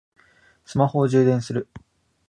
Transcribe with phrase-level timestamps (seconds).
[0.65, 1.67] スマホを充電する